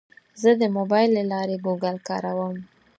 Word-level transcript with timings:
زه 0.41 0.49
د 0.61 0.63
موبایل 0.77 1.09
له 1.17 1.23
لارې 1.31 1.55
ګوګل 1.65 1.95
کاروم. 2.07 2.55